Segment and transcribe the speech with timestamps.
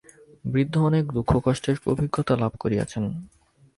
[0.45, 3.03] বৃদ্ধ অনেক দুঃখকষ্টের অভিজ্ঞতা লাভ করিয়াছেন।